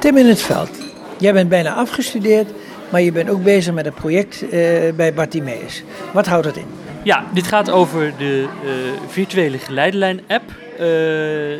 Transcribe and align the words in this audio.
Tim 0.00 0.16
in 0.16 0.26
het 0.26 0.42
veld. 0.42 0.70
Jij 1.18 1.32
bent 1.32 1.48
bijna 1.48 1.74
afgestudeerd, 1.74 2.48
maar 2.90 3.00
je 3.00 3.12
bent 3.12 3.30
ook 3.30 3.42
bezig 3.42 3.74
met 3.74 3.86
een 3.86 3.94
project 3.94 4.42
uh, 4.42 4.50
bij 4.94 5.14
Bartimeus. 5.14 5.82
Wat 6.12 6.26
houdt 6.26 6.44
dat 6.44 6.56
in? 6.56 6.66
Ja, 7.02 7.24
dit 7.32 7.46
gaat 7.46 7.70
over 7.70 8.12
de 8.18 8.46
uh, 8.64 8.70
virtuele 9.08 9.58
geleidelijn-app. 9.58 10.42
Uh, 10.72 10.86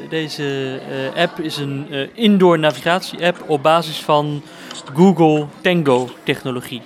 deze 0.08 0.80
app 1.16 1.40
is 1.40 1.56
een 1.56 1.86
indoor 2.14 2.58
navigatie-app 2.58 3.44
op 3.46 3.62
basis 3.62 3.98
van 3.98 4.42
Google 4.94 5.46
Tango-technologie. 5.60 6.82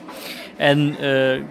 En 0.57 0.97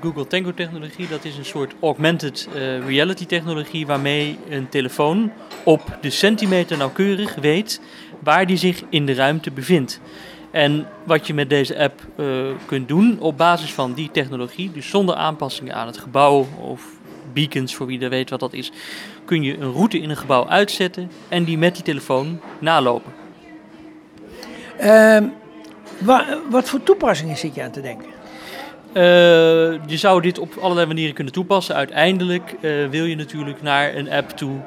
Google 0.02 0.28
Tango-technologie, 0.28 1.08
dat 1.08 1.26
is 1.26 1.38
een 1.38 1.46
soort 1.46 1.74
augmented 1.82 2.48
reality-technologie 2.86 3.86
waarmee 3.86 4.38
een 4.50 4.70
telefoon 4.70 5.32
op 5.64 5.98
de 6.02 6.10
centimeter 6.10 6.78
nauwkeurig 6.78 7.36
weet 7.36 7.82
waar 8.20 8.46
die 8.46 8.58
zich 8.58 8.84
in 8.90 9.06
de 9.06 9.14
ruimte 9.14 9.52
bevindt. 9.52 10.00
En 10.52 10.88
wat 11.04 11.28
je 11.28 11.34
met 11.34 11.50
deze 11.50 11.80
app 11.80 12.02
uh, 12.18 12.26
kunt 12.66 12.88
doen 12.88 13.20
op 13.20 13.38
basis 13.38 13.74
van 13.74 13.94
die 13.94 14.12
technologie, 14.12 14.72
dus 14.72 14.90
zonder 14.90 15.16
aanpassingen 15.16 15.76
aan 15.76 15.88
het 15.88 15.98
gebouw 15.98 16.48
of 16.60 16.86
beacons, 17.34 17.76
voor 17.76 17.88
wie 17.88 18.00
er 18.00 18.10
weet 18.10 18.30
wat 18.30 18.40
dat 18.40 18.54
is, 18.54 18.72
kun 19.26 19.44
je 19.44 19.58
een 19.58 19.72
route 19.72 20.00
in 20.00 20.10
een 20.10 20.18
gebouw 20.18 20.48
uitzetten 20.48 21.12
en 21.30 21.44
die 21.44 21.58
met 21.58 21.74
die 21.74 21.84
telefoon 21.84 22.40
nalopen. 22.60 23.12
Wa 25.98 26.40
wat 26.50 26.70
voor 26.70 26.84
toepassingen 26.84 27.38
zit 27.38 27.56
je 27.56 27.64
aan 27.64 27.72
te 27.72 27.82
denken? 27.82 28.08
Uh, 28.96 29.02
je 29.86 29.98
zou 29.98 30.22
dit 30.22 30.40
op 30.40 30.54
allerlei 30.62 30.88
manieren 30.88 31.14
kunnen 31.14 31.34
toepassen. 31.34 31.76
Uiteindelijk 31.76 32.56
uh, 32.62 32.90
wil 32.90 33.06
je 33.06 33.16
natuurlijk 33.16 33.62
naar 33.62 33.96
een 33.96 34.12
app 34.12 34.30
toe 34.30 34.58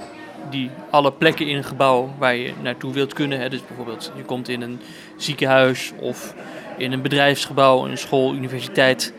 die 0.50 0.70
alle 0.90 1.12
plekken 1.12 1.46
in 1.46 1.56
een 1.56 1.64
gebouw 1.64 2.14
waar 2.18 2.36
je 2.36 2.52
naartoe 2.62 2.92
wilt 2.92 3.12
kunnen. 3.12 3.40
Hè. 3.40 3.48
Dus 3.48 3.66
bijvoorbeeld 3.66 4.12
je 4.16 4.22
komt 4.22 4.48
in 4.48 4.62
een 4.62 4.80
ziekenhuis 5.16 5.92
of 6.00 6.34
in 6.76 6.92
een 6.92 7.02
bedrijfsgebouw, 7.02 7.86
een 7.86 7.98
school, 7.98 8.34
universiteit. 8.34 9.12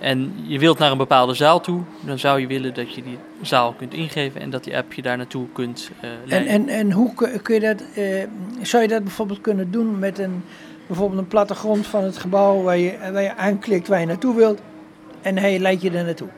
En 0.00 0.34
je 0.46 0.58
wilt 0.58 0.78
naar 0.78 0.90
een 0.90 0.98
bepaalde 0.98 1.34
zaal 1.34 1.60
toe, 1.60 1.82
dan 2.00 2.18
zou 2.18 2.40
je 2.40 2.46
willen 2.46 2.74
dat 2.74 2.94
je 2.94 3.02
die 3.02 3.18
zaal 3.42 3.72
kunt 3.72 3.94
ingeven 3.94 4.40
en 4.40 4.50
dat 4.50 4.64
die 4.64 4.76
app 4.76 4.92
je 4.92 5.02
daar 5.02 5.16
naartoe 5.16 5.46
kunt 5.52 5.90
uh, 5.96 6.10
leiden. 6.24 6.48
En, 6.48 6.68
en, 6.68 6.78
en 6.78 6.92
hoe 6.92 7.14
kun 7.42 7.54
je 7.54 7.60
dat, 7.60 7.82
zou 8.62 8.82
je 8.82 8.88
dat 8.88 9.02
bijvoorbeeld 9.02 9.40
kunnen 9.40 9.70
doen 9.70 9.98
met 9.98 10.18
een, 10.18 10.44
bijvoorbeeld 10.86 11.20
een 11.20 11.28
plattegrond 11.28 11.86
van 11.86 12.04
het 12.04 12.16
gebouw 12.16 12.62
waar 12.62 12.78
je, 12.78 12.98
waar 13.12 13.22
je 13.22 13.36
aanklikt 13.36 13.88
waar 13.88 14.00
je 14.00 14.06
naartoe 14.06 14.34
wilt 14.34 14.60
en 15.22 15.38
hij 15.38 15.58
leidt 15.58 15.82
je 15.82 15.90
er 15.90 16.04
naartoe? 16.04 16.28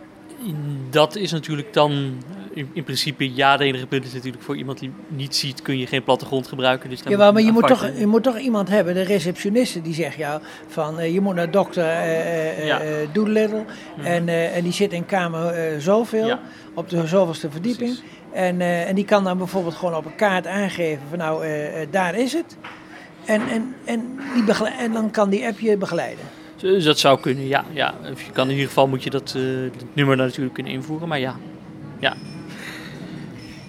Dat 0.90 1.16
is 1.16 1.32
natuurlijk 1.32 1.72
dan 1.72 2.14
in, 2.52 2.68
in, 2.72 2.84
principe 2.84 3.34
ja, 3.34 3.56
de 3.56 3.64
enige 3.64 3.86
punt 3.86 4.04
is 4.04 4.12
natuurlijk 4.12 4.42
voor 4.42 4.56
iemand 4.56 4.78
die 4.78 4.92
niet 5.08 5.36
ziet, 5.36 5.62
kun 5.62 5.78
je 5.78 5.86
geen 5.86 6.02
plattegrond 6.02 6.46
gebruiken. 6.46 6.90
Dus 6.90 7.00
ja, 7.08 7.30
maar 7.32 7.42
je 7.42 7.52
moet, 7.52 7.66
toch, 7.66 7.90
je 7.98 8.06
moet 8.06 8.22
toch 8.22 8.38
iemand 8.38 8.68
hebben, 8.68 8.94
de 8.94 9.02
receptioniste, 9.02 9.82
die 9.82 9.94
zegt 9.94 10.16
jou 10.16 10.40
van 10.68 11.00
uh, 11.00 11.12
je 11.12 11.20
moet 11.20 11.34
naar 11.34 11.50
dokter 11.50 11.84
uh, 11.84 12.58
uh, 12.58 12.66
ja. 12.66 12.80
Doolittle 13.12 13.64
mhm. 13.96 14.06
en, 14.06 14.28
en 14.28 14.62
die 14.62 14.72
zit 14.72 14.92
in 14.92 15.06
kamer 15.06 15.80
zoveel, 15.80 16.26
ja. 16.26 16.40
op 16.74 16.88
de 16.88 17.06
zoveelste 17.06 17.50
verdieping. 17.50 17.98
En, 18.32 18.60
en 18.60 18.94
die 18.94 19.04
kan 19.04 19.24
dan 19.24 19.38
bijvoorbeeld 19.38 19.74
gewoon 19.74 19.94
op 19.94 20.04
een 20.04 20.14
kaart 20.14 20.46
aangeven 20.46 21.02
van 21.08 21.18
nou, 21.18 21.44
daar 21.90 22.14
is 22.14 22.32
het. 22.32 22.56
En, 23.26 23.48
en, 23.48 23.74
en, 23.84 24.18
die 24.34 24.54
en 24.78 24.92
dan 24.92 25.10
kan 25.10 25.30
die 25.30 25.46
app 25.46 25.58
je 25.58 25.76
begeleiden. 25.76 26.24
Dus 26.56 26.84
dat 26.84 26.98
zou 26.98 27.20
kunnen, 27.20 27.46
ja. 27.46 27.64
ja. 27.72 27.94
je 28.02 28.32
kan 28.32 28.44
in 28.44 28.52
ieder 28.52 28.66
geval 28.66 28.86
moet 28.86 29.02
je 29.02 29.10
dat, 29.10 29.36
dat 29.72 29.84
nummer 29.92 30.16
natuurlijk 30.16 30.54
kunnen 30.54 30.72
invoeren, 30.72 31.08
maar 31.08 31.20
ja. 31.20 31.36
ja. 31.98 32.14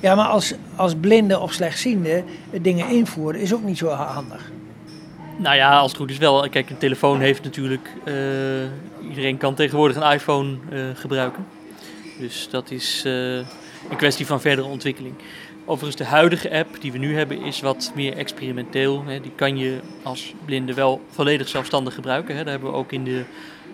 Ja, 0.02 0.16
maar 0.16 0.28
als, 0.28 0.54
als 0.76 0.96
blinde 0.96 1.40
of 1.40 1.54
slechtziende 1.54 2.24
dingen 2.62 2.90
invoeren 2.90 3.42
is 3.42 3.54
ook 3.54 3.64
niet 3.64 3.78
zo 3.78 3.88
handig. 3.90 4.52
Nou 5.38 5.56
ja, 5.56 5.78
als 5.78 5.92
het 5.92 6.00
goed 6.00 6.10
is 6.10 6.18
wel. 6.18 6.50
Kijk, 6.50 6.70
een 6.70 6.78
telefoon 6.78 7.20
heeft 7.20 7.44
natuurlijk. 7.44 7.90
Uh, 8.06 8.14
iedereen 9.10 9.38
kan 9.38 9.54
tegenwoordig 9.54 9.98
een 9.98 10.12
iPhone 10.12 10.58
uh, 10.72 10.80
gebruiken. 10.94 11.46
Dus 12.20 12.48
dat 12.52 12.72
is 12.72 13.04
uh, 13.06 13.36
een 13.90 13.98
kwestie 13.98 14.26
van 14.26 14.42
verdere 14.42 14.68
ontwikkeling. 14.68 15.14
Overigens, 15.70 15.96
de 15.96 16.16
huidige 16.16 16.52
app 16.52 16.82
die 16.82 16.92
we 16.92 16.98
nu 16.98 17.16
hebben 17.18 17.42
is 17.42 17.60
wat 17.60 17.92
meer 17.96 18.18
experimenteel. 18.18 19.04
Die 19.22 19.32
kan 19.36 19.58
je 19.58 19.80
als 20.04 20.34
blinde 20.46 20.74
wel 20.74 21.02
volledig 21.10 21.48
zelfstandig 21.48 21.94
gebruiken. 21.94 22.36
Daar 22.36 22.46
hebben 22.46 22.72
we 22.72 22.78
ook 22.78 22.92
in 22.92 23.04
de 23.04 23.24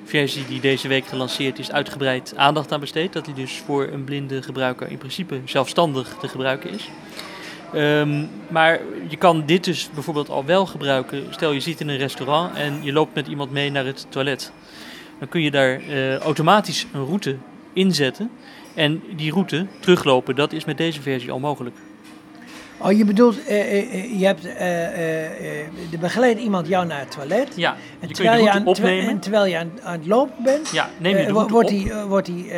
versie 0.03 0.45
die 0.45 0.59
deze 0.59 0.87
week 0.87 1.05
gelanceerd 1.05 1.59
is 1.59 1.71
uitgebreid 1.71 2.33
aandacht 2.35 2.71
aan 2.71 2.79
besteed. 2.79 3.13
Dat 3.13 3.25
hij 3.25 3.35
dus 3.35 3.61
voor 3.65 3.87
een 3.87 4.03
blinde 4.03 4.41
gebruiker 4.41 4.91
in 4.91 4.97
principe 4.97 5.39
zelfstandig 5.45 6.15
te 6.19 6.27
gebruiken 6.27 6.69
is. 6.69 6.89
Um, 7.75 8.29
maar 8.47 8.79
je 9.07 9.17
kan 9.17 9.45
dit 9.45 9.63
dus 9.63 9.89
bijvoorbeeld 9.93 10.29
al 10.29 10.45
wel 10.45 10.65
gebruiken. 10.65 11.23
Stel 11.29 11.51
je 11.51 11.59
zit 11.59 11.79
in 11.79 11.87
een 11.87 11.97
restaurant 11.97 12.55
en 12.55 12.79
je 12.81 12.93
loopt 12.93 13.15
met 13.15 13.27
iemand 13.27 13.51
mee 13.51 13.71
naar 13.71 13.85
het 13.85 14.05
toilet. 14.09 14.51
Dan 15.19 15.27
kun 15.27 15.41
je 15.41 15.51
daar 15.51 15.81
uh, 15.81 16.17
automatisch 16.17 16.85
een 16.93 17.05
route 17.05 17.35
inzetten. 17.73 18.31
En 18.73 19.01
die 19.15 19.31
route 19.31 19.65
teruglopen, 19.79 20.35
dat 20.35 20.51
is 20.53 20.65
met 20.65 20.77
deze 20.77 21.01
versie 21.01 21.31
al 21.31 21.39
mogelijk. 21.39 21.75
Oh, 22.77 22.91
je 22.91 23.05
bedoelt, 23.05 23.37
uh, 23.49 24.19
je 24.19 24.25
hebt, 24.25 24.45
uh, 24.45 25.99
begeleidt 25.99 26.39
iemand 26.39 26.67
jou 26.67 26.85
naar 26.85 26.99
het 26.99 27.11
toilet. 27.11 27.55
Ja, 27.55 27.75
en 27.99 28.13
terwijl 28.13 28.43
je, 28.43 28.51
aan, 28.51 28.65
opnemen. 28.65 29.09
En 29.09 29.19
terwijl 29.19 29.45
je 29.45 29.57
aan, 29.57 29.71
aan 29.83 29.97
het 29.97 30.07
lopen 30.07 30.43
bent, 30.43 30.69
ja, 30.69 30.89
neem 30.97 31.17
je 31.17 31.25
de 31.25 31.31
route 31.31 31.53
wordt, 31.53 31.69
die, 31.69 31.93
wordt 31.93 32.25
die 32.25 32.51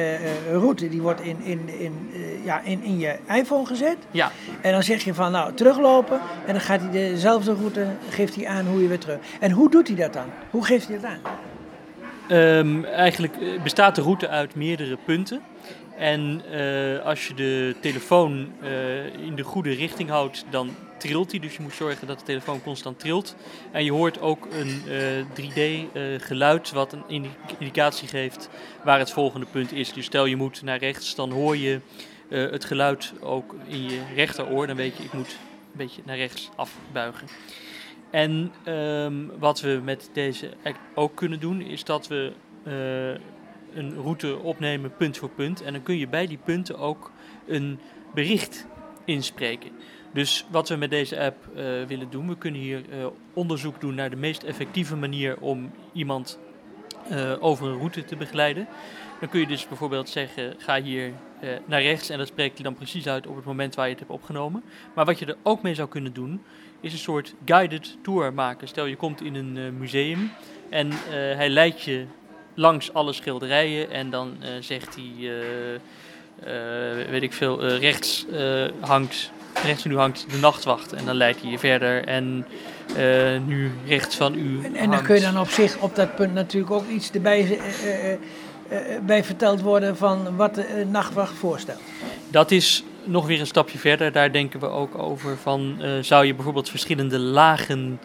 route 0.52 0.90
die 0.90 1.02
wordt 1.02 1.22
in, 1.22 1.38
in, 1.44 1.70
in, 1.80 2.12
ja, 2.44 2.62
in, 2.64 2.84
in 2.84 3.00
je 3.00 3.16
iPhone 3.28 3.66
gezet. 3.66 3.97
Ja. 4.12 4.32
En 4.62 4.72
dan 4.72 4.84
zeg 4.84 5.03
je 5.03 5.14
van, 5.14 5.32
nou, 5.32 5.53
teruglopen. 5.53 6.20
En 6.46 6.53
dan 6.53 6.62
gaat 6.62 6.82
hij 6.82 6.92
dezelfde 6.92 7.53
route, 7.53 7.86
geeft 8.09 8.36
hij 8.36 8.47
aan 8.47 8.66
hoe 8.66 8.82
je 8.82 8.88
weer 8.88 9.00
terug. 9.00 9.18
En 9.40 9.52
hoe 9.52 9.72
doet 9.72 9.88
hij 9.88 9.97
dat 9.97 10.14
dan? 10.14 10.26
Hoe 10.50 10.66
geeft 10.66 10.88
hij 10.88 11.00
dat 11.00 11.09
aan? 11.09 11.20
Um, 12.30 12.86
eigenlijk 12.86 13.38
bestaat 13.64 13.96
de 13.96 14.02
route 14.02 14.28
uit 14.28 14.56
meerdere 14.56 14.97
punten. 15.06 15.42
En 15.98 16.42
uh, 16.52 17.06
als 17.06 17.28
je 17.28 17.34
de 17.34 17.76
telefoon 17.82 18.52
uh, 18.64 19.06
in 19.06 19.36
de 19.36 19.44
goede 19.44 19.74
richting 19.74 20.10
houdt, 20.10 20.46
dan 20.50 20.76
trilt 20.98 21.32
hij. 21.32 21.40
Dus 21.40 21.56
je 21.56 21.62
moet 21.62 21.74
zorgen 21.74 22.08
dat 22.08 22.20
de 22.20 22.26
telefoon 22.26 22.62
constant 22.62 23.00
trilt. 23.00 23.36
En 23.72 23.84
je 23.84 23.92
hoort 23.92 24.22
ook 24.22 24.48
een 24.52 24.82
uh, 24.88 25.20
eh, 25.20 25.26
3D-geluid 25.26 26.72
wat 26.72 26.94
een 26.94 27.26
indicatie 27.60 28.08
geeft 28.08 28.50
waar 28.84 29.00
het 29.00 29.12
volgende 29.12 29.46
punt 29.52 29.72
is. 29.72 29.94
Dus 29.94 30.06
stel 30.06 30.26
je 30.26 30.36
moet 30.36 30.62
naar 30.62 30.78
rechts, 30.78 31.16
dan 31.16 31.32
hoor 31.32 31.58
je 31.58 31.80
het 32.30 32.66
geluid 32.66 33.14
ook 33.22 33.56
in 33.68 33.84
je 33.84 34.02
rechteroor. 34.16 34.68
Dan 34.68 34.76
weet 34.76 34.98
je, 34.98 35.04
ik 35.04 35.14
moet 35.14 35.38
een 35.72 35.78
beetje 35.78 36.02
naar 36.06 36.18
rechts 36.18 36.50
afbuigen. 36.56 37.28
En 38.12 38.54
um, 38.68 39.32
wat 39.40 39.62
we 39.62 39.82
met 39.84 40.10
deze 40.14 40.50
ook 40.96 41.16
kunnen 41.16 41.40
doen, 41.40 41.62
is 41.62 41.84
dat 41.84 42.08
we 42.08 42.32
een 43.75 43.96
route 43.96 44.38
opnemen 44.38 44.96
punt 44.97 45.18
voor 45.18 45.30
punt. 45.30 45.62
En 45.62 45.74
dan 45.74 45.84
kun 45.84 45.97
je 45.97 46.08
bij 46.08 46.28
die 46.28 46.40
punten 46.44 46.78
ook 46.78 47.12
een 47.47 47.80
bericht 48.13 48.68
inspreken. 49.06 49.72
Dus 50.13 50.46
wat 50.52 50.69
we 50.69 50.75
met 50.75 50.90
deze 50.90 51.19
app 51.19 51.47
uh, 51.56 51.84
willen 51.88 52.09
doen, 52.09 52.28
we 52.28 52.38
kunnen 52.38 52.62
hier 52.62 52.81
uh, 52.90 53.06
onderzoek 53.34 53.81
doen 53.81 53.96
naar 53.96 54.09
de 54.09 54.16
meest 54.16 54.44
effectieve 54.44 54.96
manier 54.96 55.38
om 55.40 55.72
iemand 55.94 56.40
uh, 57.12 57.34
over 57.40 57.68
een 57.68 57.78
route 57.78 58.06
te 58.06 58.16
begeleiden. 58.16 58.68
Dan 59.19 59.30
kun 59.30 59.40
je 59.40 59.47
dus 59.47 59.68
bijvoorbeeld 59.68 60.09
zeggen, 60.09 60.56
ga 60.58 60.81
hier 60.81 61.12
naar 61.66 61.81
rechts 61.81 62.09
en 62.09 62.18
dat 62.18 62.28
spreekt 62.28 62.53
hij 62.53 62.64
dan 62.64 62.74
precies 62.74 63.08
uit 63.08 63.28
op 63.28 63.35
het 63.35 63.46
moment 63.46 63.75
waar 63.75 63.85
je 63.85 63.91
het 63.91 64.00
hebt 64.00 64.12
opgenomen. 64.12 64.64
Maar 64.94 65.06
wat 65.06 65.19
je 65.19 65.25
er 65.25 65.38
ook 65.44 65.62
mee 65.62 65.75
zou 65.75 65.90
kunnen 65.90 66.14
doen, 66.14 66.41
is 66.81 66.94
een 66.94 67.00
soort 67.00 67.35
guided 67.46 67.97
tour 68.02 68.34
maken. 68.34 68.68
Stel 68.68 68.85
je 68.85 68.96
komt 68.96 69.22
in 69.22 69.35
een 69.35 69.78
museum 69.78 70.31
en 70.69 70.91
hij 71.09 71.50
leidt 71.50 71.81
je 71.81 72.06
langs 72.56 72.94
alle 72.94 73.14
schilderijen 73.14 73.92
en 73.92 74.10
dan 74.10 74.38
uh, 74.42 74.50
zegt 74.60 74.96
hij, 74.96 75.14
uh, 75.18 75.32
weet 77.10 77.22
ik 77.22 77.34
veel, 77.34 77.68
rechts 77.68 78.26
hangt, 78.80 79.32
rechts 79.64 79.82
van 79.82 79.92
u 79.92 79.98
hangt 79.98 80.26
de 80.32 80.38
nachtwacht 80.38 80.94
en 80.94 81.06
dan 81.06 81.16
leidt 81.16 81.42
hij 81.42 81.52
je 81.52 81.60
verder 81.60 82.06
en 82.06 82.46
nu 83.46 83.72
rechts 83.86 84.16
van 84.16 84.36
u. 84.36 84.64
En, 84.64 84.76
en 84.76 84.91
dan 84.91 85.03
kun 85.03 85.16
je 85.16 85.22
dan 85.22 85.40
op 85.40 85.50
zich 85.50 85.78
op 85.78 85.96
dat 85.96 86.16
punt 86.16 86.34
natuurlijk 86.34 86.74
ook 86.74 86.88
iets 86.88 87.12
erbij 87.12 87.59
bij 89.02 89.24
verteld 89.24 89.62
worden 89.62 89.97
van 89.97 90.35
wat 90.35 90.56
de 90.56 90.85
nachtwacht 90.90 91.34
voorstelt. 91.34 91.79
Dat 92.29 92.52
is 92.52 92.84
nog 93.05 93.25
weer 93.28 93.40
een 93.40 93.47
stapje 93.47 93.78
verder. 93.78 94.11
Daar 94.11 94.31
denken 94.31 94.59
we 94.59 94.67
ook 94.67 94.97
over 94.97 95.37
van 95.37 95.78
zou 96.02 96.25
je 96.25 96.34
bijvoorbeeld 96.34 96.69
verschillende 96.69 97.19
lagen 97.19 97.99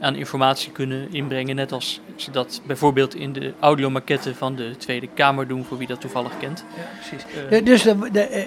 aan 0.00 0.14
informatie 0.14 0.72
kunnen 0.72 1.12
inbrengen. 1.12 1.56
Net 1.56 1.72
als 1.72 2.00
ze 2.16 2.30
dat 2.30 2.62
bijvoorbeeld 2.66 3.14
in 3.14 3.32
de 3.32 3.52
audiomaquette 3.60 4.34
van 4.34 4.56
de 4.56 4.76
Tweede 4.76 5.08
Kamer 5.14 5.48
doen, 5.48 5.64
voor 5.64 5.78
wie 5.78 5.86
dat 5.86 6.00
toevallig 6.00 6.38
kent. 6.38 6.64
Ja, 6.76 6.82
precies. 6.98 7.26
Uh, 7.50 7.64
dus 7.64 7.82
de, 7.82 8.08
de, 8.12 8.46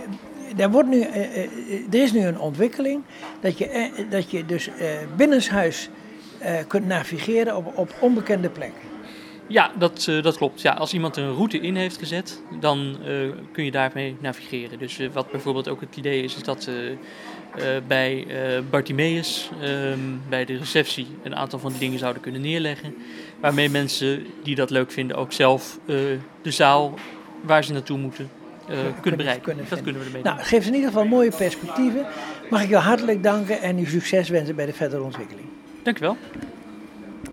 uh, 0.57 0.63
er, 0.63 0.71
wordt 0.71 0.89
nu, 0.89 1.01
er 1.91 2.01
is 2.01 2.11
nu 2.11 2.25
een 2.25 2.39
ontwikkeling 2.39 3.03
dat 3.41 3.57
je, 3.57 3.91
dat 4.09 4.31
je 4.31 4.45
dus 4.45 4.69
binnenshuis 5.15 5.89
kunt 6.67 6.85
navigeren 6.87 7.55
op, 7.55 7.77
op 7.77 7.93
onbekende 7.99 8.49
plekken. 8.49 8.87
Ja, 9.49 9.71
dat, 9.77 10.11
dat 10.21 10.37
klopt. 10.37 10.61
Ja, 10.61 10.73
als 10.73 10.93
iemand 10.93 11.17
een 11.17 11.33
route 11.33 11.59
in 11.59 11.75
heeft 11.75 11.97
gezet, 11.97 12.41
dan 12.59 12.97
kun 13.51 13.65
je 13.65 13.71
daarmee 13.71 14.15
navigeren. 14.19 14.79
Dus 14.79 14.99
wat 15.13 15.31
bijvoorbeeld 15.31 15.67
ook 15.67 15.81
het 15.81 15.95
idee 15.95 16.23
is, 16.23 16.35
is 16.35 16.43
dat 16.43 16.69
bij 17.87 18.27
Bartimeus, 18.69 19.49
ehm, 19.61 19.99
bij 20.29 20.45
de 20.45 20.57
receptie, 20.57 21.07
een 21.23 21.35
aantal 21.35 21.59
van 21.59 21.71
die 21.71 21.79
dingen 21.79 21.99
zouden 21.99 22.21
kunnen 22.21 22.41
neerleggen. 22.41 22.95
Waarmee 23.39 23.69
mensen 23.69 24.25
die 24.43 24.55
dat 24.55 24.69
leuk 24.69 24.91
vinden 24.91 25.17
ook 25.17 25.31
zelf 25.31 25.79
de 26.41 26.51
zaal 26.51 26.93
waar 27.41 27.63
ze 27.63 27.73
naartoe 27.73 27.97
moeten 27.97 28.29
uh, 28.69 28.77
kunnen 29.01 29.19
bereiken. 29.19 29.43
Kunnen 29.43 29.65
dat 29.69 29.81
kunnen 29.81 30.01
we 30.01 30.07
ermee 30.07 30.23
nou, 30.23 30.39
geeft 30.39 30.67
in 30.67 30.73
ieder 30.73 30.89
geval 30.89 31.05
mooie 31.05 31.31
perspectieven. 31.31 32.05
Mag 32.49 32.63
ik 32.63 32.69
jou 32.69 32.83
hartelijk 32.83 33.23
danken 33.23 33.61
en 33.61 33.79
u 33.79 33.85
succes 33.85 34.29
wensen 34.29 34.55
bij 34.55 34.65
de 34.65 34.73
verdere 34.73 35.03
ontwikkeling. 35.03 35.47
Dank 35.83 35.97
u 35.97 36.01
wel. 36.01 36.17